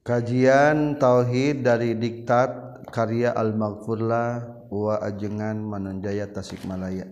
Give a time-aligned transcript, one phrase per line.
[0.00, 7.04] Kajian Tauhid dari Diktat karya Al-Maghfurlah wa ajengan Mananjaya Tasikmalaya.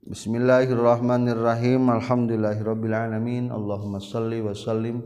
[0.00, 1.92] Bismillahirrahmanirrahim.
[1.92, 3.52] Alhamdulillahirabbil alamin.
[3.52, 5.04] Allahumma shalli wa sallim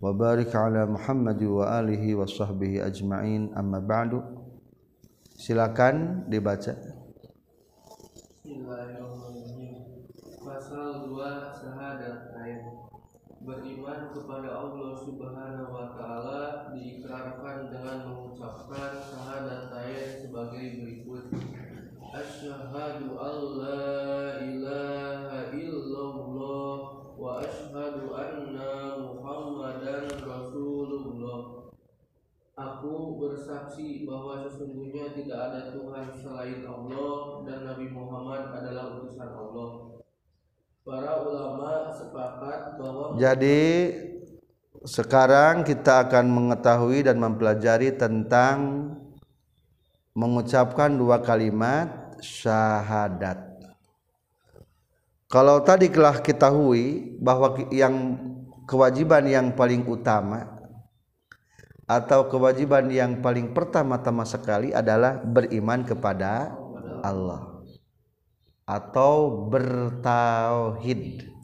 [0.00, 3.52] wa barik ala Muhammad wa alihi wa sahbihi ajmain.
[3.52, 4.24] Amma ba'du.
[5.36, 6.72] Silakan dibaca.
[8.40, 10.08] Bismillahirrahmanirrahim.
[10.40, 11.20] Pasal 2
[11.52, 12.64] syahadat ayat
[13.46, 16.45] beriman kepada Allah Subhanahu wa taala
[16.76, 19.72] diikrarkan dengan mengucapkan syahadat
[20.20, 21.24] sebagai berikut.
[22.12, 26.76] Asyhadu alla ilaha illallah
[27.16, 31.72] wa asyhadu anna Muhammadan Rasulullah.
[32.56, 39.68] Aku bersaksi bahwa sesungguhnya tidak ada Tuhan selain Allah dan Nabi Muhammad adalah utusan Allah.
[40.86, 43.64] Para ulama sepakat bahwa Jadi
[44.86, 48.86] sekarang kita akan mengetahui dan mempelajari tentang
[50.14, 53.42] mengucapkan dua kalimat syahadat.
[55.26, 58.14] Kalau tadi telah ketahui bahwa yang
[58.70, 60.54] kewajiban yang paling utama
[61.90, 66.54] atau kewajiban yang paling pertama-tama sekali adalah beriman kepada
[67.02, 67.58] Allah
[68.66, 71.35] atau bertauhid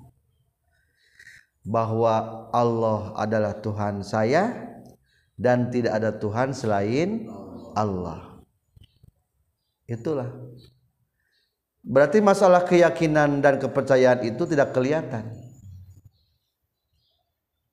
[1.62, 4.74] bahwa Allah adalah Tuhan saya
[5.38, 7.30] dan tidak ada Tuhan selain
[7.78, 8.42] Allah.
[9.86, 10.30] Itulah.
[11.82, 15.34] Berarti masalah keyakinan dan kepercayaan itu tidak kelihatan.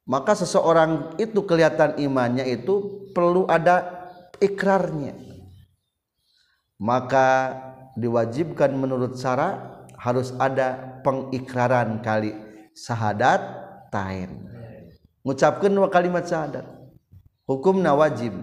[0.10, 4.10] Maka seseorang itu kelihatan imannya itu perlu ada
[4.42, 5.14] ikrarnya.
[6.82, 7.54] Maka
[7.94, 12.34] diwajibkan menurut syara harus ada pengikraran kali
[12.74, 14.50] syahadat tain
[15.22, 16.66] mengucapkan dua kalimat syahadat.
[17.46, 18.34] Hukumna wajib.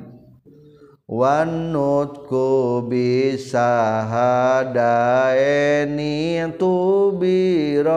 [1.07, 4.03] Wanutku bisa
[4.67, 4.83] hadaeni
[6.59, 7.95] tubiro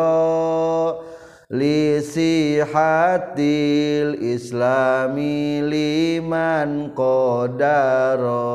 [1.49, 8.45] lisi hatil islami liman kodaro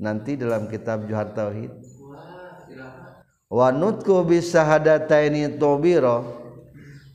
[0.00, 1.68] nanti dalam kitab Johar Tauhid.
[3.52, 6.41] Wanutku bisa hadataini tobiro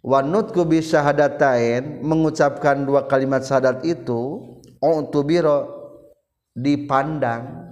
[0.08, 4.40] wanutku bisa hadatain mengucapkan dua kalimat syahadat itu
[4.80, 5.76] oh tubiro
[6.56, 7.68] dipandang.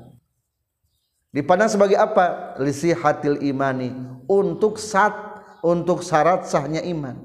[1.32, 2.56] Dipandang sebagai apa?
[2.60, 3.96] Lisi hatil imani
[4.28, 5.16] untuk sat
[5.64, 7.16] untuk syarat sahnya iman.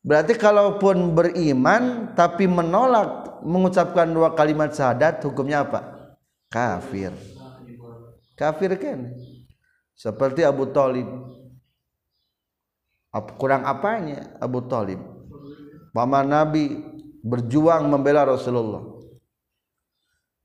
[0.00, 5.80] Berarti kalaupun beriman tapi menolak mengucapkan dua kalimat syahadat hukumnya apa?
[6.48, 7.12] Kafir.
[8.36, 9.12] Kafir kan?
[9.96, 11.08] Seperti Abu Talib
[13.36, 15.00] kurang apanya Abu Talib?
[15.96, 16.76] Paman Nabi
[17.24, 18.84] berjuang membela Rasulullah.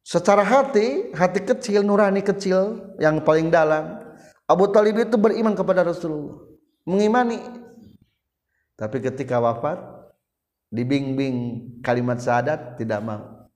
[0.02, 4.02] Secara hati hati kecil nurani kecil yang paling dalam
[4.50, 6.42] Abu Talib itu beriman kepada Rasulullah.
[6.88, 7.38] Mengimani.
[8.80, 9.78] Tapi ketika wafat
[10.74, 13.52] dibimbing kalimat syahadat tidak mau.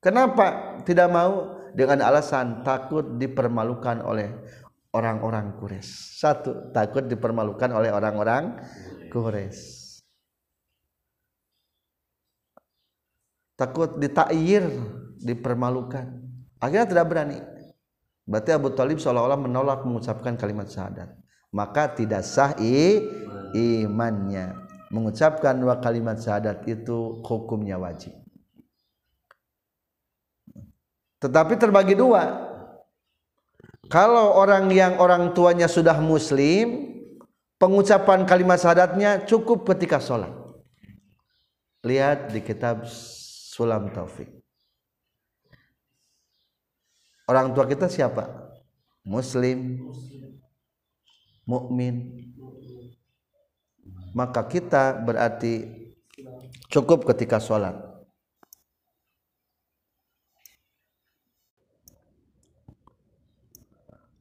[0.00, 1.60] Kenapa tidak mau?
[1.70, 4.26] Dengan alasan takut dipermalukan oleh
[4.90, 5.90] orang-orang Quraisy.
[6.18, 8.58] Satu, takut dipermalukan oleh orang-orang
[9.10, 10.02] Quraisy.
[13.54, 14.64] Takut ditakyir,
[15.20, 16.08] dipermalukan.
[16.56, 17.38] Akhirnya tidak berani.
[18.24, 21.12] Berarti Abu Talib seolah-olah menolak mengucapkan kalimat syahadat.
[21.52, 22.56] Maka tidak sah
[23.52, 24.54] imannya.
[24.90, 28.16] Mengucapkan dua kalimat syahadat itu hukumnya wajib.
[31.20, 32.49] Tetapi terbagi dua
[33.90, 36.94] kalau orang yang orang tuanya sudah muslim,
[37.58, 40.30] pengucapan kalimat syahadatnya cukup ketika sholat.
[41.82, 44.30] Lihat di kitab Sulam Taufik.
[47.26, 48.30] Orang tua kita siapa?
[49.02, 49.90] Muslim,
[51.42, 52.30] mukmin.
[54.14, 55.66] Maka kita berarti
[56.70, 57.89] cukup ketika sholat.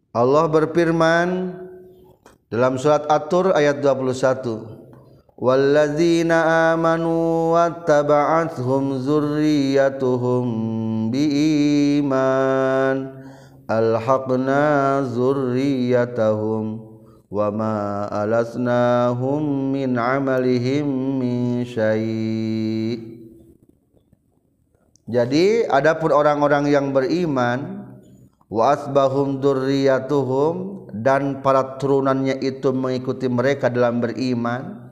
[0.09, 1.53] Allah berfirman
[2.50, 10.45] dalam surat At-Tur ayat 21 Walladzina amanu wattaba'athum zurriyatuhum
[11.13, 13.21] biiman
[13.69, 16.89] alhaqna zurriyatahum
[17.29, 20.89] wama alasnahum min amalihim
[21.21, 22.97] min syai'
[25.06, 27.79] Jadi adapun orang-orang yang beriman
[28.50, 34.90] waasbahum dzurriyyatuhum dan para turunannya itu mengikuti mereka dalam beriman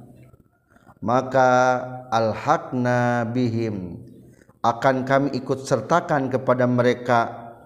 [1.02, 4.02] maka alhaqna bihim
[4.66, 7.20] akan kami ikut sertakan kepada mereka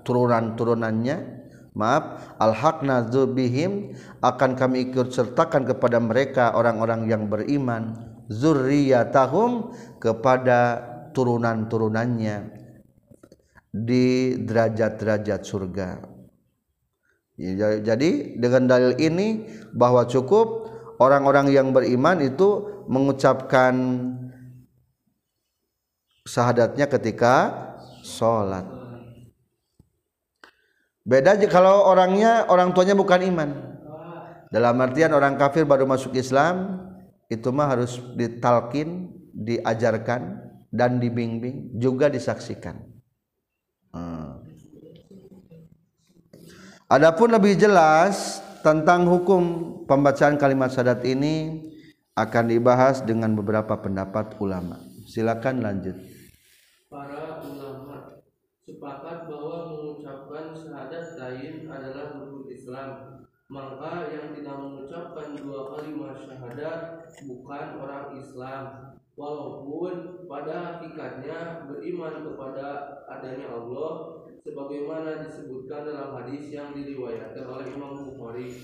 [0.05, 1.39] turunan-turunannya.
[1.71, 7.95] Maaf al-haqna dzubihim akan kami ikut sertakan kepada mereka orang-orang yang beriman
[8.27, 9.71] zurriyatahum
[10.03, 10.83] kepada
[11.15, 12.60] turunan-turunannya
[13.71, 16.11] di derajat-derajat surga
[17.41, 20.69] Ya, jadi dengan dalil ini bahwa cukup
[21.01, 23.73] orang-orang yang beriman itu mengucapkan
[26.21, 27.35] syahadatnya ketika
[28.05, 28.61] sholat.
[31.01, 33.49] Beda aja kalau orangnya orang tuanya bukan iman.
[34.53, 36.77] Dalam artian orang kafir baru masuk Islam
[37.25, 42.90] itu mah harus ditalkin, diajarkan dan dibimbing juga disaksikan.
[46.91, 49.43] Adapun lebih jelas tentang hukum
[49.87, 51.63] pembacaan kalimat syahadat ini
[52.19, 54.75] akan dibahas dengan beberapa pendapat ulama.
[55.07, 55.95] Silakan lanjut.
[56.91, 58.19] Para ulama
[58.67, 63.23] sepakat bahwa mengucapkan syahadat lain adalah rukun Islam.
[63.47, 68.63] Maka yang tidak mengucapkan dua kalimat syahadat bukan orang Islam.
[69.15, 72.67] Walaupun pada hakikatnya beriman kepada
[73.07, 78.57] adanya Allah sebagaimana disebutkan dalam hadis yang diriwayatkan oleh Imam Bukhari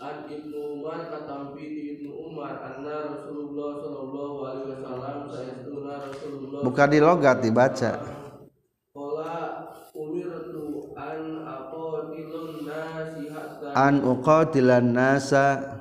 [0.00, 6.88] an Ibnu Umar katampi di Ibnu Umar anna Rasulullah sallallahu alaihi wasallam sayastuna Rasulullah Bukan
[6.88, 7.92] di logat dibaca.
[8.94, 9.36] Qala
[9.92, 15.77] umirtu an aqatilun nasi hatta An uqatilan nasa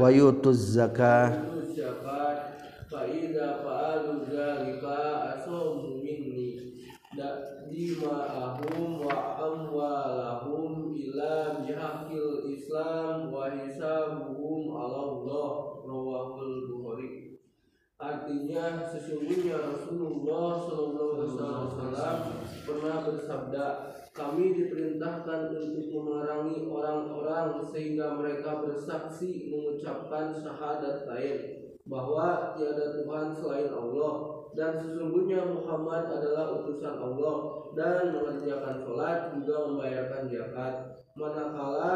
[0.00, 1.57] wayutu zakah
[29.78, 31.38] mengucapkan syahadat lain
[31.86, 34.14] bahwa tiada Tuhan selain Allah
[34.58, 37.36] dan sesungguhnya Muhammad adalah utusan Allah
[37.78, 40.74] dan mengerjakan sholat juga membayarkan zakat.
[41.14, 41.94] Manakala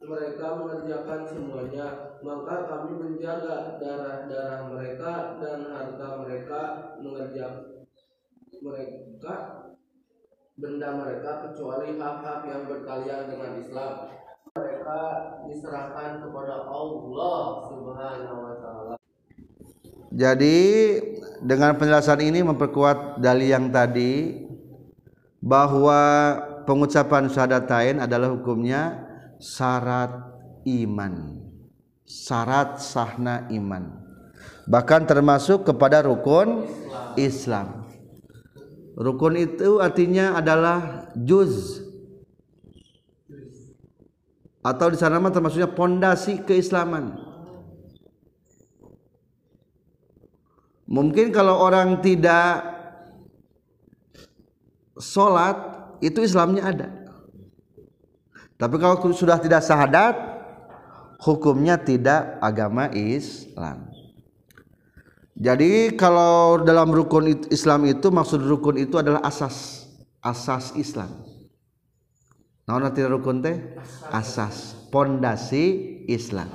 [0.00, 6.60] mereka mengerjakan semuanya maka kami menjaga darah-darah mereka dan harta mereka
[6.96, 7.84] mengerjakan
[8.58, 9.34] mereka
[10.58, 13.94] benda mereka kecuali hak-hak yang berkalian dengan Islam
[15.48, 18.94] diserahkan kepada Allah Subhanahu wa taala
[20.12, 20.58] Jadi
[21.44, 24.44] dengan penjelasan ini memperkuat dalil yang tadi
[25.38, 26.00] bahwa
[26.66, 29.04] pengucapan syahadatain adalah hukumnya
[29.38, 30.10] syarat
[30.66, 31.44] iman.
[32.08, 34.00] Syarat sahna iman.
[34.68, 36.68] Bahkan termasuk kepada rukun
[37.16, 37.88] Islam.
[38.98, 41.87] Rukun itu artinya adalah juz
[44.68, 47.16] atau di sana mah termasuknya pondasi keislaman.
[50.88, 52.64] Mungkin kalau orang tidak
[54.96, 55.56] sholat
[56.00, 56.88] itu Islamnya ada.
[58.58, 60.16] Tapi kalau sudah tidak syahadat,
[61.22, 63.92] hukumnya tidak agama Islam.
[65.38, 69.86] Jadi kalau dalam rukun Islam itu maksud rukun itu adalah asas,
[70.18, 71.27] asas Islam.
[72.68, 73.56] Nah, nanti rukun teh
[74.12, 76.52] asas, pondasi Islam.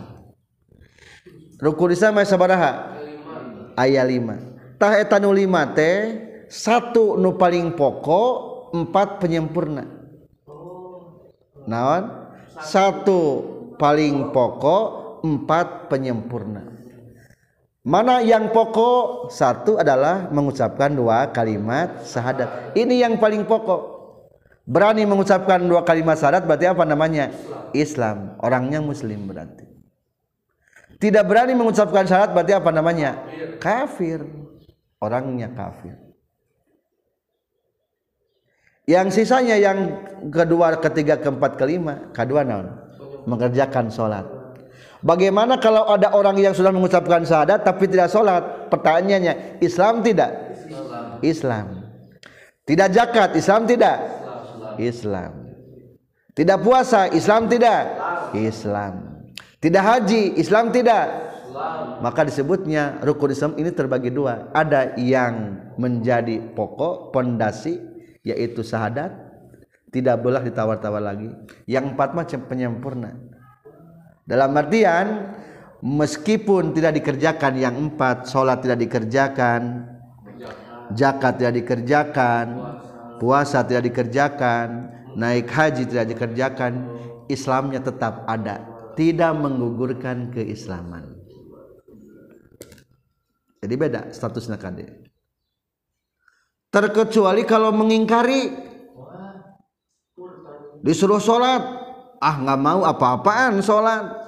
[1.57, 2.71] Rukun Islam aya sabaraha?
[3.73, 4.77] Ayat 5.
[4.77, 5.97] Tah eta nu 5 teh
[6.53, 8.29] satu nu paling pokok,
[8.77, 9.89] empat penyempurna.
[11.65, 12.29] Naon?
[12.61, 13.19] Satu
[13.81, 16.61] paling pokok, empat penyempurna.
[17.81, 19.33] Mana yang pokok?
[19.33, 22.77] Satu adalah mengucapkan dua kalimat syahadat.
[22.77, 23.92] Ini yang paling pokok.
[24.63, 27.35] Berani mengucapkan dua kalimat syahadat berarti apa namanya?
[27.75, 28.39] Islam.
[28.39, 29.67] Orangnya muslim berarti.
[31.03, 33.27] Tidak berani mengucapkan syahadat berarti apa namanya?
[33.59, 34.23] Kafir.
[35.03, 35.99] Orangnya kafir.
[38.87, 39.99] Yang sisanya yang
[40.31, 42.71] kedua, ketiga, keempat, kelima, kedua naon?
[43.27, 44.27] Mengerjakan sholat.
[45.03, 48.71] Bagaimana kalau ada orang yang sudah mengucapkan syahadat tapi tidak sholat?
[48.71, 50.31] Pertanyaannya, Islam tidak?
[51.19, 51.83] Islam.
[52.63, 54.22] Tidak zakat, Islam tidak?
[54.79, 55.53] Islam.
[56.33, 57.81] Tidak puasa, Islam tidak?
[58.33, 59.25] Islam.
[59.61, 61.05] Tidak haji, Islam tidak?
[62.01, 64.49] Maka disebutnya rukun Islam ini terbagi dua.
[64.51, 67.77] Ada yang menjadi pokok, pondasi,
[68.25, 69.23] yaitu syahadat.
[69.93, 71.29] tidak boleh ditawar-tawar lagi
[71.69, 73.13] yang empat macam penyempurna
[74.25, 75.37] dalam artian
[75.85, 79.85] meskipun tidak dikerjakan yang empat sholat tidak dikerjakan
[80.97, 82.45] zakat tidak dikerjakan
[83.23, 86.91] puasa tidak dikerjakan naik haji tidak dikerjakan
[87.31, 88.67] Islamnya tetap ada
[88.99, 91.15] tidak menggugurkan keislaman.
[93.63, 95.07] Jadi beda statusnya kade
[96.67, 98.51] terkecuali kalau mengingkari.
[100.83, 101.63] Disuruh sholat.
[102.19, 104.19] Ah nggak mau apa-apaan sholat.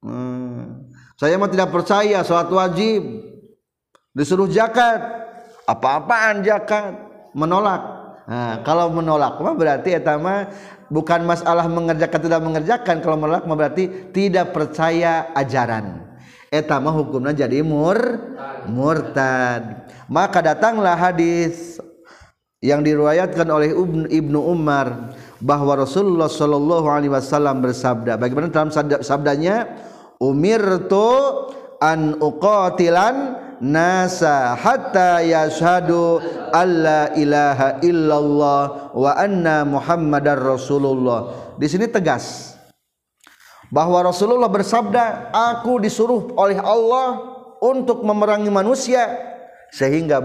[0.00, 0.88] Hmm.
[1.20, 3.02] saya mah tidak percaya sholat wajib.
[4.14, 5.02] Disuruh zakat.
[5.66, 7.82] Apa-apaan zakat menolak.
[8.30, 10.46] Nah, kalau menolak mah berarti etama
[10.86, 12.96] bukan masalah mengerjakan tidak mengerjakan.
[13.02, 16.06] Kalau menolak mah berarti tidak percaya ajaran.
[16.50, 17.98] Etama hukumnya jadi mur
[18.70, 19.86] murtad.
[20.10, 21.78] Maka datanglah hadis
[22.60, 23.72] yang diriwayatkan oleh
[24.10, 28.20] Ibnu Umar bahwa Rasulullah Shallallahu alaihi wasallam bersabda.
[28.20, 28.68] Bagaimana dalam
[29.00, 29.64] sabdanya?
[30.20, 31.08] Umirtu
[31.80, 36.18] an uqatilan nasa hatta yashhadu
[36.50, 41.54] alla ilaha illallah wa anna muhammadar rasulullah.
[41.60, 42.56] Di sini tegas
[43.70, 47.22] bahwa Rasulullah bersabda aku disuruh oleh Allah
[47.62, 49.06] untuk memerangi manusia
[49.70, 50.18] sehingga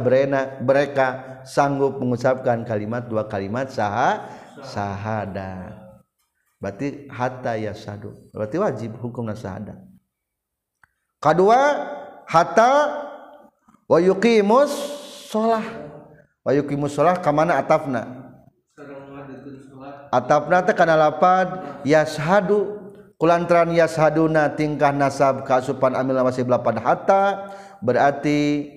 [0.64, 4.26] mereka sanggup mengucapkan kalimat dua kalimat sah
[4.66, 5.86] sahada.
[6.58, 9.78] Berarti hatta yasadu berarti wajib hukum sahada.
[11.22, 11.60] Kedua
[12.26, 13.05] hatta
[13.86, 14.74] wa yuqimus
[15.30, 15.66] sholah.
[16.46, 18.34] Wa yuqimus sholah kamana atafna?
[20.14, 21.82] Atafna teh kana lapad?
[21.86, 22.84] Yashadu.
[23.16, 27.48] Kulantaran yashaduna tingkah nasab kasupan amil masih belapan hatta
[27.80, 28.68] berarti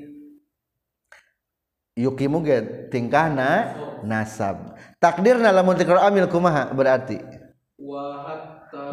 [1.99, 3.75] yukimu ge tingkahna
[4.07, 4.79] nasab.
[5.03, 6.71] Takdirna lamun tikrar amil kumaha?
[6.71, 7.19] Berarti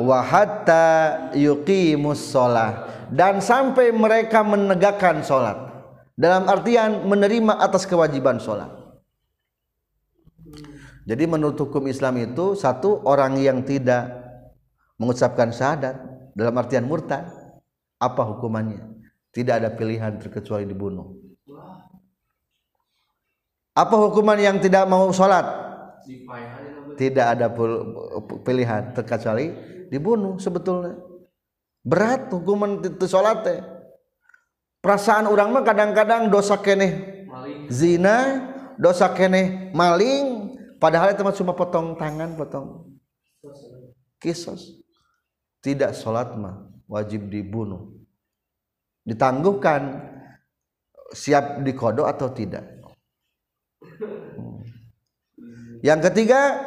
[0.01, 0.85] wa hatta
[1.37, 5.74] yuqimus shalah dan sampai mereka menegakkan salat
[6.15, 8.85] dalam artian menerima atas kewajiban salat
[11.05, 14.09] jadi menurut hukum Islam itu satu orang yang tidak
[14.97, 16.01] mengucapkan syahadat
[16.33, 17.29] dalam artian murtad
[18.01, 19.05] apa hukumannya?
[19.29, 21.13] Tidak ada pilihan terkecuali dibunuh.
[23.77, 25.45] Apa hukuman yang tidak mau sholat?
[26.95, 27.53] Tidak ada
[28.41, 29.51] pilihan terkecuali
[29.93, 30.97] dibunuh sebetulnya.
[31.85, 33.59] Berat hukuman itu sholat teh
[34.85, 37.25] perasaan orang mah kadang-kadang dosa keneh.
[37.73, 38.45] Zina
[38.77, 39.73] dosa keneh.
[39.73, 42.93] Maling padahal itu cuma potong tangan potong
[44.21, 44.85] kisos.
[45.65, 47.97] Tidak sholat mah wajib dibunuh.
[49.01, 50.13] Ditangguhkan
[51.09, 52.69] siap dikodok atau tidak.
[55.81, 56.61] Yang ketiga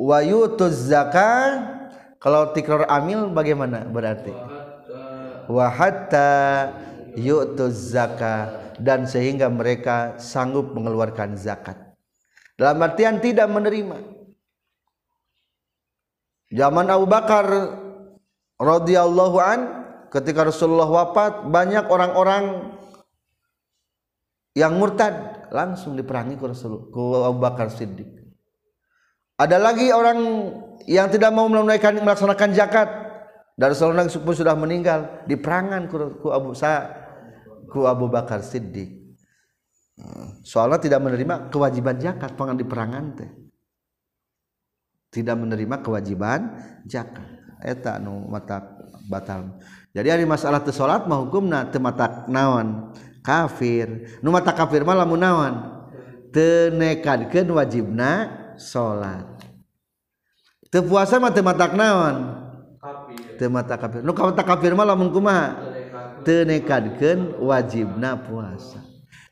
[0.00, 1.76] wayutuz zakat
[2.20, 4.32] kalau tikrar amil bagaimana berarti
[5.48, 6.30] wa hatta
[7.16, 11.76] yu'tuz zakat dan sehingga mereka sanggup mengeluarkan zakat.
[12.54, 13.98] Dalam artian tidak menerima.
[16.48, 17.44] Zaman Abu Bakar
[18.56, 19.60] radhiyallahu an
[20.08, 22.74] ketika Rasulullah wafat banyak orang-orang
[24.56, 28.08] yang murtad langsung diperangi ku Rasul ku Abu Bakar Siddiq.
[29.38, 30.18] Ada lagi orang
[30.88, 32.88] yang tidak mau melaksanakan zakat
[33.58, 36.94] dan Rasulullah pun sudah meninggal di perangan ku, ku Abu Sa
[37.66, 39.18] ku Abu Bakar Siddiq.
[39.98, 43.30] Hmm, soalnya tidak menerima kewajiban zakat pangan di perangan teh.
[45.10, 46.54] Tidak menerima kewajiban
[46.86, 47.26] zakat.
[47.58, 48.78] Eta anu mata
[49.10, 49.58] batal.
[49.90, 52.94] Jadi hari masalah teu salat mah hukumna teu mata naon?
[53.26, 54.06] Kafir.
[54.22, 55.54] Nu mata kafir mah lamun naon?
[56.30, 59.26] Teu nekadkeun wajibna salat.
[60.70, 62.47] Teu puasa mah teu mata naon?
[63.46, 65.54] mata kafir nu kawata kafir mah lamun kumaha
[66.26, 66.42] teu
[67.38, 68.82] wajibna puasa.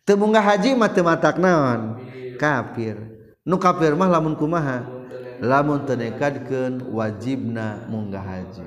[0.06, 1.98] Teu munggah haji mah teu matak naon
[2.38, 2.94] kafir.
[3.42, 4.86] Nu kafir mah lamun kumaha
[5.42, 8.66] lamun tenekadkeun wajibna munggah haji.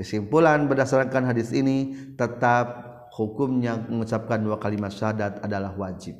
[0.00, 6.16] Kesimpulan berdasarkan hadis ini tetap hukumnya mengucapkan dua kalimat syahadat adalah wajib.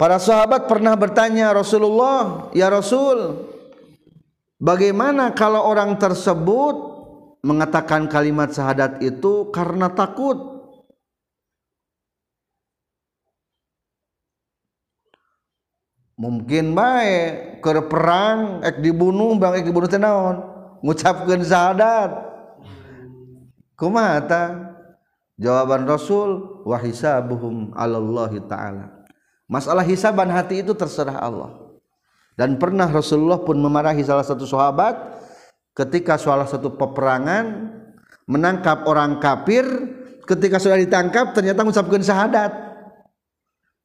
[0.00, 3.49] Para sahabat pernah bertanya Rasulullah, ya Rasul,
[4.60, 6.76] bagaimana kalau orang tersebut
[7.40, 10.60] mengatakan kalimat syahadat itu karena takut?"
[16.20, 20.36] Mungkin baik ke perang ek dibunuh bang ek dibunuh tenaon
[20.84, 22.10] ngucapkeun syahadat.
[23.76, 24.68] Kumata.
[25.40, 29.08] Jawaban Rasul wa hisabuhum 'alallahi ta'ala.
[29.48, 31.59] Masalah hisaban hati itu terserah Allah
[32.38, 34.96] dan pernah Rasulullah pun memarahi salah satu sahabat
[35.74, 37.74] ketika salah satu peperangan
[38.30, 39.66] menangkap orang kafir.
[40.24, 42.52] Ketika sudah ditangkap ternyata mengucapkan syahadat.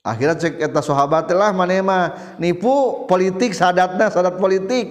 [0.05, 2.03] Akhirnya cek eta sahabat lah mana mah
[2.37, 4.85] nipu politik syahadatnya syahadat politik.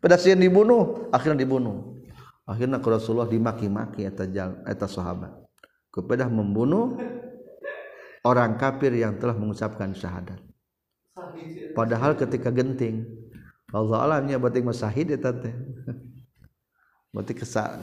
[0.00, 2.00] Pada siang dibunuh akhirnya dibunuh.
[2.48, 4.24] Akhirnya ke Rasulullah dimaki-maki eta
[4.64, 5.36] eta sahabat.
[5.92, 6.96] Kepada membunuh
[8.24, 10.45] orang kafir yang telah mengucapkan syahadat
[11.76, 13.06] padahal ketika genting
[13.74, 15.52] Allah alamnya berarti masahid eta teh
[17.16, 17.32] berarti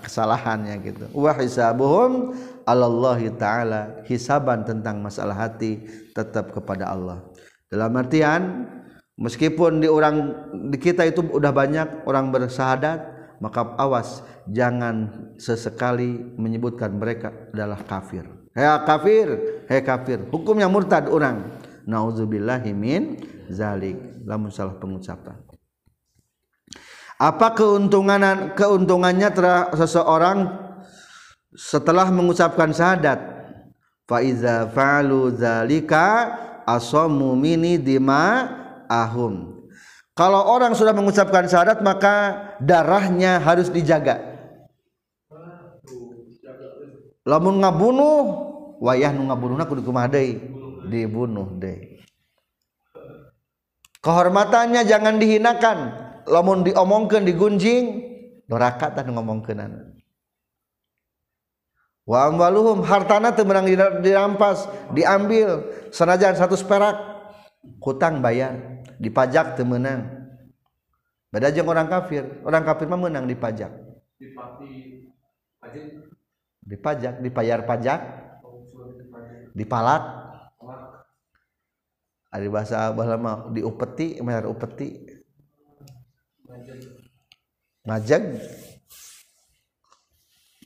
[0.05, 1.05] kesalahannya gitu.
[1.17, 2.37] Wa hisabuhum
[2.69, 4.05] Allah taala.
[4.05, 5.81] Hisaban tentang masalah hati
[6.13, 7.25] tetap kepada Allah.
[7.65, 8.69] Dalam artian
[9.17, 10.37] meskipun di orang
[10.69, 13.01] di kita itu udah banyak orang bersahadat
[13.41, 15.09] maka awas jangan
[15.41, 18.29] sesekali menyebutkan mereka adalah kafir.
[18.53, 19.27] Hei kafir
[19.65, 20.29] hei kafir.
[20.29, 21.59] Hukumnya murtad orang.
[21.83, 23.19] Nauzubillahi min
[23.53, 23.95] zalik.
[24.25, 25.37] Lamun salah pengucapan.
[27.21, 30.49] Apa keuntungan keuntungannya terhadap seseorang
[31.53, 33.21] setelah mengucapkan syahadat?
[34.03, 36.35] Fa iza fa'alu zalika
[36.67, 38.51] asamu mini dima
[38.91, 39.63] ahum.
[40.13, 44.19] Kalau orang sudah mengucapkan syahadat maka darahnya harus dijaga.
[47.23, 48.51] Lamun ngabunuh
[48.83, 50.43] wayah nu ngabunuhna kudu kumaha deui
[50.91, 51.92] dibunuh deui
[54.03, 56.03] kehormatannya jangan dihinakan.
[56.23, 57.99] Lamun diomongkan digunjing
[58.47, 59.91] doraka tah ngomongkeun
[62.03, 63.67] wa amwaluhum hartana teu menang
[63.99, 65.67] dirampas diambil.
[65.91, 66.95] Sanajan satu perak
[67.83, 70.07] hutang bayar dipajak teu menang.
[71.27, 72.23] Beda jeung orang kafir.
[72.47, 73.71] Orang kafir mah menang dipajak.
[76.63, 77.99] Dipajak dipayar pajak.
[79.53, 80.22] Dipalak
[82.33, 83.15] ada bahasa bahasa
[83.53, 85.05] diupeti mayar upeti.
[87.85, 88.41] Majag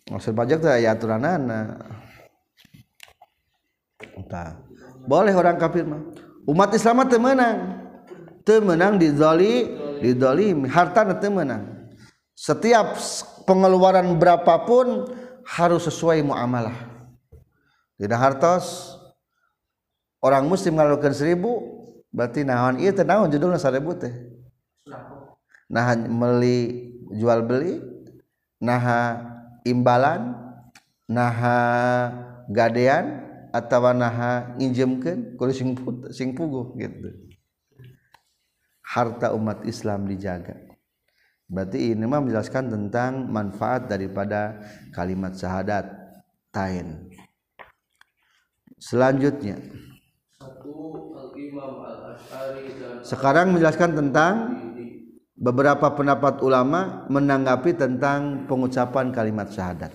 [0.08, 1.28] maksud pajak itu ya aturan
[4.18, 4.64] Entah.
[5.04, 6.00] boleh orang kafir mah.
[6.48, 7.84] Umat Islam temenang
[8.48, 9.68] temenang di zoli
[10.00, 11.92] di dolim harta temenang
[12.32, 12.96] setiap
[13.44, 15.10] pengeluaran berapapun
[15.44, 16.76] harus sesuai muamalah.
[17.98, 18.97] Tidak hartos
[20.22, 21.52] orang muslim mengeluarkan seribu
[22.14, 22.82] berarti naon?
[22.82, 24.14] Iya tenawan judulnya seribu teh?
[25.68, 27.80] Nah meli jual beli
[28.64, 29.22] naha
[29.68, 30.34] imbalan
[31.08, 31.60] naha
[32.52, 35.70] gadean atau naha nginjemkeun kudu sing
[36.12, 37.12] sing puguh gitu.
[38.88, 40.56] Harta umat Islam dijaga.
[41.48, 44.60] Berarti ini mah menjelaskan tentang manfaat daripada
[44.92, 45.88] kalimat syahadat
[46.52, 47.08] tain.
[48.78, 49.58] Selanjutnya
[53.06, 54.34] sekarang menjelaskan tentang
[55.38, 59.94] beberapa pendapat ulama menanggapi tentang pengucapan kalimat syahadat.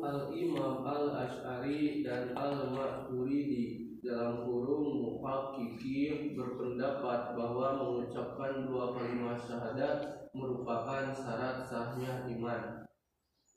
[0.00, 11.68] Al-Imam Al-Ash'ari dan Al-Maturidi dalam kurung Muhaqqiqin berpendapat bahwa mengucapkan dua kalimat syahadat merupakan syarat
[11.68, 12.88] sahnya iman.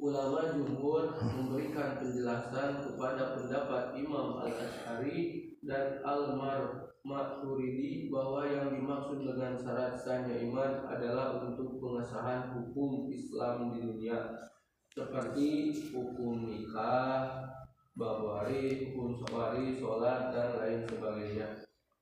[0.04, 9.56] Ulama jumhur memberikan penjelasan kepada pendapat Imam Al-Ash'ari dan Al-Mar Maturidi bahwa yang dimaksud dengan
[9.56, 14.52] syarat sahnya iman adalah untuk pengesahan hukum Islam di dunia
[14.92, 17.48] seperti hukum nikah,
[17.96, 21.48] babari, hukum safari, sholat dan lain sebagainya.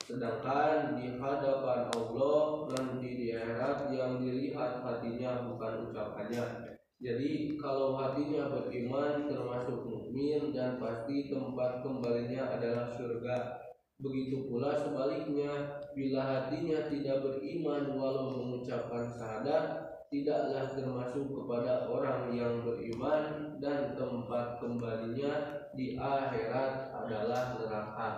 [0.01, 6.70] Sedangkan di hadapan Allah nanti di akhirat yang dilihat hatinya bukan ucapannya.
[7.01, 13.57] Jadi kalau hatinya beriman termasuk mukmin dan pasti tempat kembalinya adalah surga.
[13.97, 19.65] Begitu pula sebaliknya, bila hatinya tidak beriman walau mengucapkan syahadat,
[20.13, 28.09] tidaklah termasuk kepada orang yang beriman dan tempat kembalinya di akhirat adalah neraka.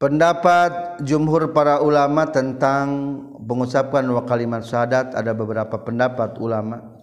[0.00, 6.95] Pendapat jumhur para ulama tentang mengucapkan dua kalimat syahadat ada beberapa pendapat ulama.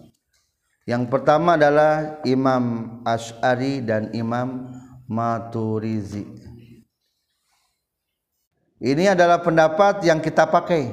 [0.83, 4.67] Yang pertama adalah Imam Ash'ari dan Imam
[5.07, 6.27] Maturizi.
[8.83, 10.91] Ini adalah pendapat yang kita pakai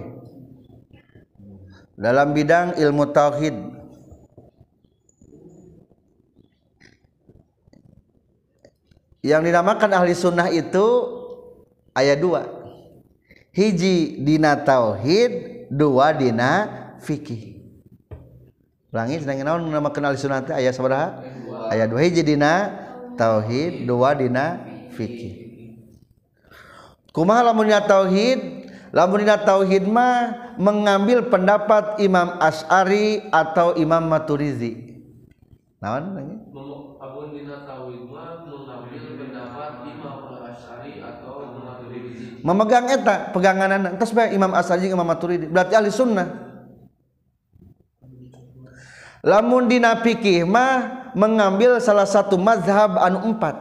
[1.98, 3.56] dalam bidang ilmu tauhid.
[9.26, 10.86] Yang dinamakan ahli sunnah itu
[11.98, 12.46] ayat dua.
[13.50, 16.50] Hiji dina tauhid, dua dina
[17.02, 17.59] fikih.
[18.90, 21.22] Ulangi, sedang naon nama ahli sunnah ayat sabaraha?
[21.70, 22.74] Ayat dua hiji dina
[23.14, 24.66] tauhid, dua dina
[24.98, 25.34] fikih.
[27.14, 28.66] Kumaha lamunnya tauhid?
[28.90, 34.90] Lamunnya tauhid mah mengambil pendapat Imam Asy'ari atau Imam Maturizi
[35.78, 36.10] naon
[36.98, 40.18] Abun dina tauhid mah mengambil pendapat Imam
[40.50, 42.42] Asy'ari atau Maturidi.
[42.42, 45.46] memegang eta peganganan terus bae Imam Asy'ari Imam Maturidi.
[45.46, 46.49] Berarti ahli sunnah
[49.20, 53.56] lamun dina fikih mah mengambil salah satu mazhab anu empat.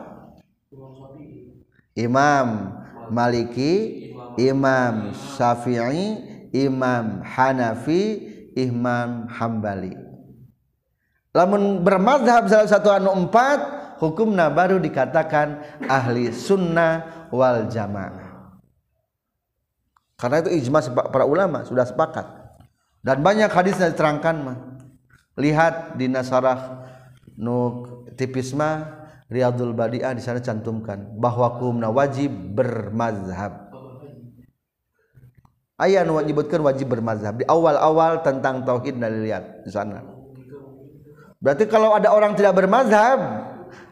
[1.98, 2.80] Imam
[3.12, 4.08] Maliki
[4.40, 6.22] Imam Syafi'i
[6.56, 8.24] Imam Hanafi
[8.56, 9.94] Imam Hambali.
[11.36, 13.60] Lamun bermazhab salah satu anu empat
[14.00, 18.58] hukumna baru dikatakan ahli sunnah wal jamaah.
[20.20, 22.28] Karena itu ijma para ulama sudah sepakat.
[23.00, 24.58] Dan banyak hadis yang diterangkan mah
[25.40, 26.86] lihat di nasarah
[27.40, 27.88] nu
[28.20, 29.00] tipis mah
[29.30, 33.70] Riyadul Badiah di sana cantumkan bahwa kumna wajib bermazhab
[35.80, 40.04] Ayah nu menyebutkan wajib bermazhab di awal-awal tentang tauhid dan lihat di sana.
[41.40, 43.20] Berarti kalau ada orang tidak bermazhab,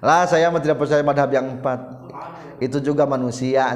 [0.03, 1.79] lah saya tidak percaya madhab yang empat.
[2.59, 3.71] Itu juga manusia.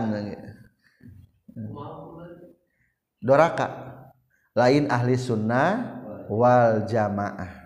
[3.24, 3.68] Doraka,
[4.60, 7.61] lain ahli sunnah wal jamaah.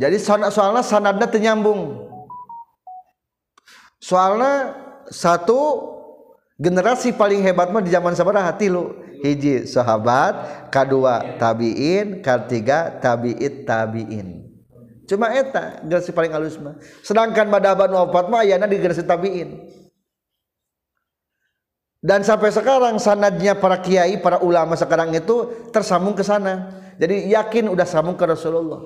[0.00, 2.08] Jadi soalnya, soalnya sanadnya ternyambung.
[4.00, 4.72] Soalnya
[5.12, 5.92] satu
[6.56, 14.48] generasi paling hebat mah di zaman sabaraha tilu hiji sahabat kedua tabiin ketiga tabiit tabiin.
[15.04, 16.80] Cuma eta generasi paling halus mah.
[17.04, 19.68] Sedangkan madhaban wafat mah ayana di generasi tabiin.
[22.00, 26.72] Dan sampai sekarang sanadnya para kiai para ulama sekarang itu tersambung ke sana.
[26.96, 28.80] Jadi yakin udah sambung ke Rasulullah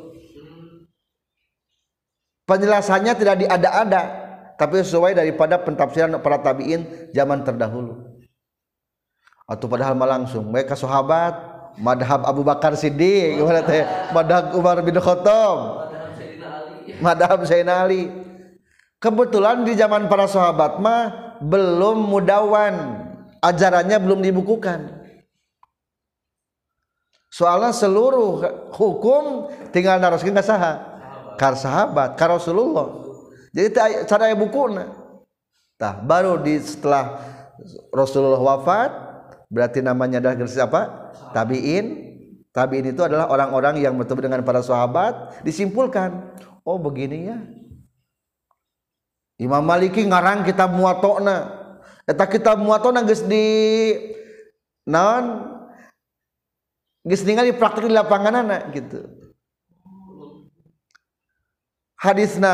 [2.45, 4.03] penjelasannya tidak diada-ada
[4.55, 8.23] tapi sesuai daripada pentafsiran para tabiin zaman terdahulu.
[9.45, 11.37] Atau padahal mah langsung mereka sahabat
[11.77, 13.85] madhab Abu Bakar Siddiq gimana teh?
[14.15, 15.91] Madhab Umar bin Khattab.
[17.03, 18.09] Madhab Sayyidina Ali.
[19.03, 23.05] Kebetulan di zaman para sahabat mah belum mudawan.
[23.45, 25.05] Ajarannya belum dibukukan.
[27.29, 28.41] Soalnya seluruh
[28.73, 30.94] hukum tinggal naraskeun ka saha
[31.39, 33.05] kar sahabat kar Rasulullah.
[33.55, 33.71] Jadi
[34.11, 34.91] cara aya bukuna.
[35.79, 37.23] Tah baru di setelah
[37.95, 38.91] Rasulullah wafat
[39.47, 41.13] berarti namanya adalah generasi apa?
[41.31, 42.15] Tabiin.
[42.55, 46.35] Tabiin itu adalah orang-orang yang bertemu dengan para sahabat disimpulkan.
[46.67, 47.39] Oh begini ya.
[49.39, 51.51] Imam Maliki ngarang kitab muatona
[52.07, 53.47] eta kitab muatona geus di
[54.87, 55.55] naon?
[57.07, 59.14] Geus ningali praktek di lapanganana gitu
[62.05, 62.53] haditsna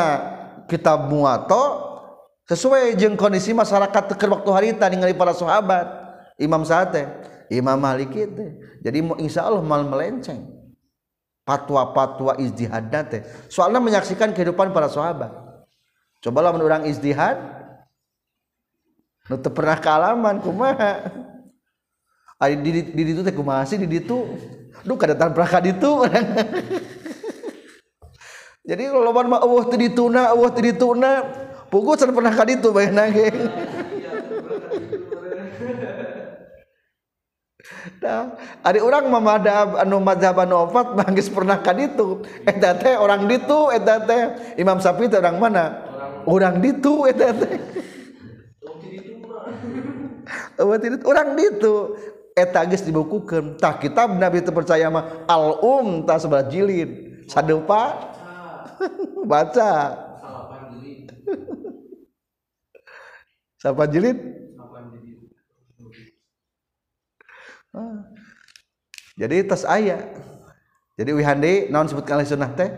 [0.71, 1.91] kitab muwato
[2.47, 5.99] sesuai jeung kondisi masyarakat teker waktu harita ningali para sahabat.
[6.41, 7.05] Imam sate
[7.53, 10.47] imam malik itu jadi insya Allah mal melenceng.
[11.43, 13.27] Patwa-patwa izdihadna teh.
[13.51, 15.35] Soalnya menyaksikan kehidupan para sahabat.
[16.23, 17.43] Cobalah menurang izdihad
[19.27, 21.11] nu pernah kealaman kumaha?
[22.41, 24.31] Ari di ditu teh kumaha sih di ditu?
[24.87, 26.07] Duh kadatan prakaditu
[28.71, 31.27] jadi kalau mah eueuh teu dituna eueuh teu dituna
[31.67, 33.35] puguh can pernah ka ditu bae nage
[38.01, 38.33] Nah,
[38.65, 42.25] ada orang mah madhab anu madhab anu opat geus pernah ka ditu.
[42.49, 44.23] Eta teh orang ditu eta teh
[44.57, 45.65] Imam Syafi'i teh orang mana?
[46.25, 47.61] Orang ditu eta teh.
[51.05, 51.97] Orang ditu.
[52.33, 53.61] Eta geus dibukukeun.
[53.61, 57.25] Tah kitab Nabi teu percaya mah al-um tah sebelah jilid.
[57.29, 58.17] Sadeupa
[59.31, 59.73] baca.
[63.61, 64.19] Sapa jilid?
[64.57, 65.21] salapan jilid?
[69.21, 70.01] Jadi tas aya.
[70.97, 72.73] Jadi wihandi naon sebutkan ahli sunnah teh?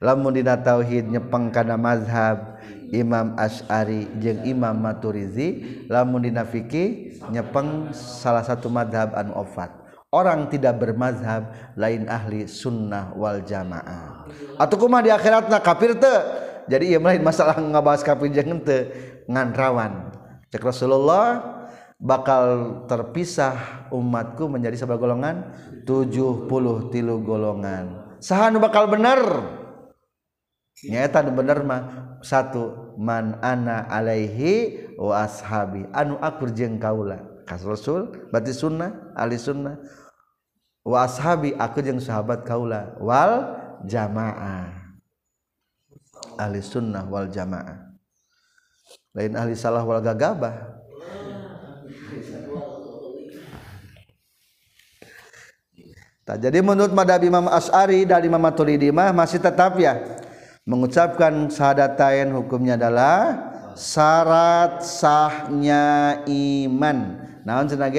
[0.00, 2.56] Lamun dina tauhid nyepeng kana mazhab
[2.90, 9.70] Imam Asy'ari jeung Imam Maturizi lamun dina fikih nyepeng salah satu mazhab anu opat
[10.10, 14.19] orang tidak bermazhab lain ahli sunnah wal jamaah
[14.56, 16.14] atau ataukumah di akhirat na kafir te
[16.70, 18.78] jadi ia lain masalah ngabahas kafir jangan te
[19.26, 20.12] ngan rawan
[20.50, 21.60] cek Rasulullah
[22.00, 22.44] bakal
[22.88, 25.52] terpisah umatku menjadi sebuah golongan
[25.84, 26.48] 70
[26.88, 28.16] tilu golongan.
[28.24, 29.20] Sahanu bakal bener?
[30.80, 31.82] Nyata bener mah
[32.24, 35.84] satu man ana alaihi wa ashabi.
[35.92, 37.20] Anu akur jeung kaula.
[37.44, 39.76] Kas rasul berarti sunnah ahli sunnah.
[40.80, 42.96] Wa ashabi aku jeung sahabat kaula.
[42.96, 44.96] Wal jamaah.
[46.40, 47.90] Ahli sunnah wal jamaah.
[49.12, 50.80] Lain ahli salah wal gagabah.
[56.30, 59.98] Jadi menurut madhab Imam As'ari dari Imam Maturidi mah masih tetap ya.
[60.62, 63.34] Mengucapkan syahadatain hukumnya adalah
[63.74, 67.18] syarat sahnya iman.
[67.42, 67.90] Naon cenah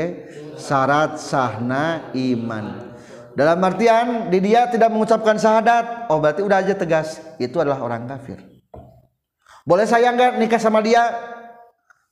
[0.56, 2.91] Syarat sahna iman.
[3.42, 8.06] Dalam artian di dia tidak mengucapkan syahadat, oh berarti udah aja tegas itu adalah orang
[8.06, 8.38] kafir.
[9.66, 11.10] Boleh saya enggak nikah sama dia?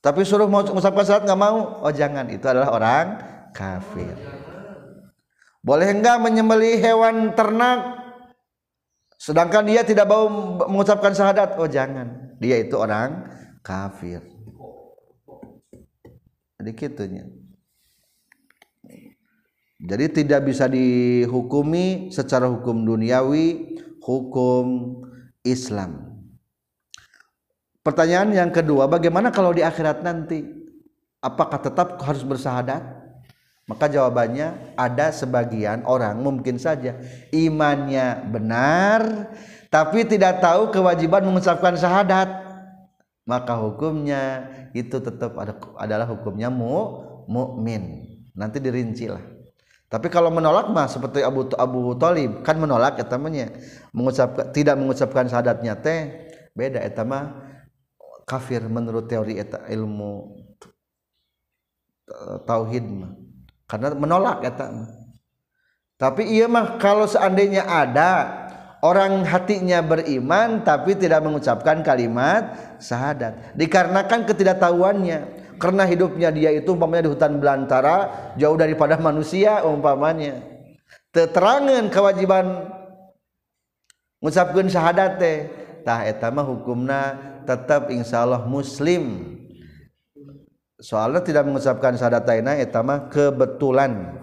[0.02, 1.86] Tapi suruh mau mengucapkan syahadat nggak mau?
[1.86, 3.06] Oh jangan, itu adalah orang
[3.54, 4.18] kafir.
[5.62, 8.02] Boleh enggak menyembelih hewan ternak
[9.22, 10.26] sedangkan dia tidak mau
[10.66, 11.62] mengucapkan syahadat?
[11.62, 12.42] Oh jangan.
[12.42, 13.30] Dia itu orang
[13.62, 14.26] kafir.
[16.58, 17.30] Jadi kitunya.
[19.80, 25.00] Jadi tidak bisa dihukumi secara hukum duniawi, hukum
[25.48, 26.20] Islam.
[27.80, 30.44] Pertanyaan yang kedua, bagaimana kalau di akhirat nanti?
[31.24, 33.00] Apakah tetap harus bersahadat?
[33.72, 36.98] Maka jawabannya ada sebagian orang mungkin saja
[37.30, 39.30] imannya benar
[39.70, 42.50] tapi tidak tahu kewajiban mengucapkan syahadat.
[43.30, 48.10] Maka hukumnya itu tetap ada, adalah hukumnya mu mukmin.
[48.34, 49.39] Nanti dirincilah.
[49.90, 53.50] Tapi kalau menolak mah seperti Abu Abu Talib kan menolak ya temannya
[53.90, 57.50] mengucapkan tidak mengucapkan syahadatnya teh beda eta mah
[58.30, 60.38] kafir menurut teori eta ilmu
[62.46, 63.18] tauhid mah.
[63.66, 64.70] Karena menolak tak
[66.00, 68.12] tapi iya mah kalau seandainya ada
[68.80, 73.52] orang hatinya beriman tapi tidak mengucapkan kalimat syahadat.
[73.60, 80.40] Dikarenakan ketidaktahuannya karena hidupnya dia itu umpamanya di hutan belantara jauh daripada manusia umpamanya.
[81.12, 82.72] Teterangan kewajiban
[84.24, 85.38] mengucapkan syahadat teh
[85.84, 86.08] tah
[86.48, 89.36] hukumna tetap insyaallah muslim.
[90.80, 94.16] Soalnya tidak mengucapkan syahadataina eta mah kebetulan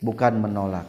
[0.00, 0.88] bukan menolak.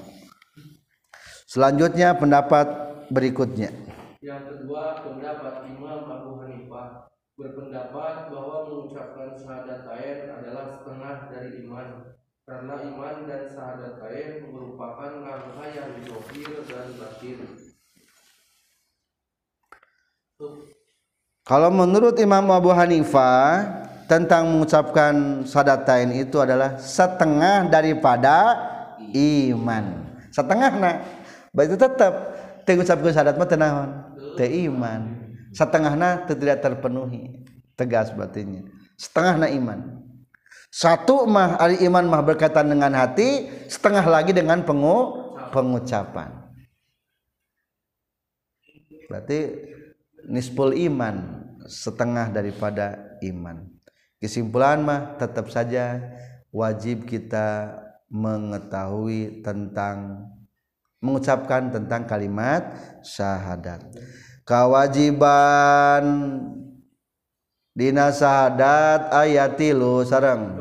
[1.52, 2.64] Selanjutnya pendapat
[3.12, 3.76] berikutnya.
[4.24, 7.11] Yang kedua pendapat Imam Abu Hanifah
[7.42, 11.88] berpendapat bahwa mengucapkan syahadatain adalah setengah dari iman.
[12.46, 17.40] Karena iman dan syahadatain merupakan rangkaian zahir dan batin.
[21.46, 23.66] Kalau menurut Imam Abu Hanifah
[24.06, 28.58] tentang mengucapkan sadatain itu adalah setengah daripada
[29.14, 29.86] iman.
[30.34, 30.98] Setengah nak.
[31.54, 32.14] Berarti tetap
[32.66, 33.50] mengucapkan sadat mah
[34.40, 35.21] teh iman
[35.52, 37.44] setengah na tidak terpenuhi.
[37.76, 38.68] Tegas batinnya
[39.02, 39.80] setengah na iman.
[40.72, 46.32] Satu mah ari iman mah berkaitan dengan hati setengah lagi dengan pengu pengucapan.
[49.10, 49.40] Berarti
[50.30, 53.68] nisful iman setengah daripada iman.
[54.22, 56.00] Kesimpulan mah tetap saja
[56.54, 57.76] wajib kita
[58.08, 60.30] mengetahui tentang
[61.02, 63.82] mengucapkan tentang kalimat syahadat
[64.46, 66.04] kewajiban
[67.72, 70.60] Dina syahadat ayat tilu sarang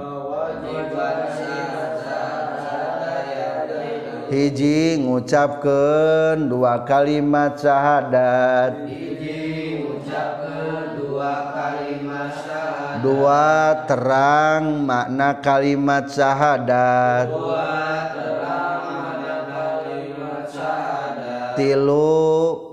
[4.30, 13.50] hiji ngucapkan dua kalimat syahadat hiji ngucapkan dua kalimat syahadat dua
[13.90, 17.74] terang makna kalimat syahadat dua
[18.14, 22.69] terang makna kalimat syahadat tilu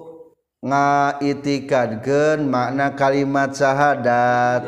[0.67, 4.67] ngaitikadkeun makna kalimat syahadat.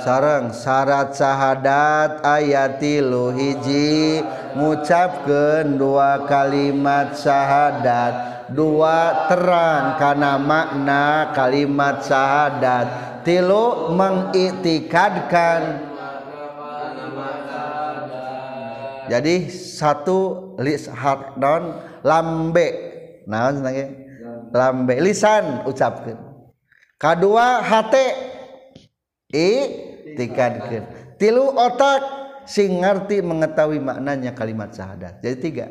[0.00, 4.22] Sarang syarat syahadat ayat tilu hiji
[4.54, 12.86] ngucapkeun dua kalimat syahadat dua terang karena makna kalimat syahadat.
[13.26, 15.82] Tilu mengiktikadkan
[19.10, 20.45] jadi satu
[21.36, 21.62] don
[22.02, 22.68] lambe.
[23.28, 23.52] Nah
[24.52, 24.94] lambe.
[25.00, 26.16] Lisan ucapkan
[26.96, 28.06] kedua hati
[29.28, 32.00] iktikadkan tilu otak
[32.48, 35.20] sing ngerti mengetahui maknanya kalimat syahadat.
[35.20, 35.66] Jadi tiga.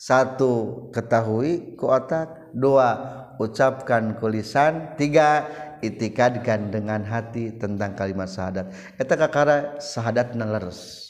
[0.00, 2.50] Satu ketahui ku otak.
[2.50, 2.98] Dua
[3.38, 5.46] ucapkan kulisan tiga
[5.86, 8.74] itikadkan dengan hati tentang kalimat syahadat.
[8.98, 11.09] Eta kakara syahadat naleres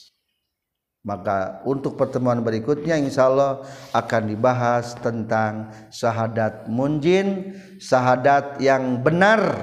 [1.01, 3.65] maka untuk pertemuan berikutnya insya Allah
[3.97, 9.57] akan dibahas tentang syahadat munjin syahadat yang benar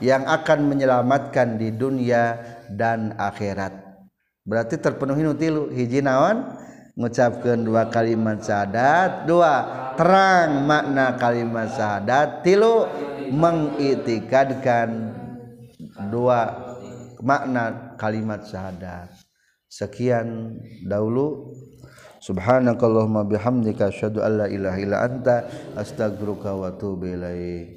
[0.00, 2.40] yang akan menyelamatkan di dunia
[2.72, 3.72] dan akhirat.
[4.44, 6.44] Berarti terpenuhi nutilu hiji naon?
[6.96, 9.52] Mengucapkan dua kalimat syahadat dua
[10.00, 12.88] terang makna kalimat syahadat tilu
[13.28, 15.12] mengitikadkan
[16.08, 16.56] dua
[17.20, 19.25] makna kalimat syahadat
[19.76, 20.56] sekian
[20.88, 21.52] dahulu.
[22.24, 25.44] Subhanakallahumma bihamdika asyhadu an la ilaha illa anta
[25.76, 27.76] astaghfiruka wa atubu ilaik.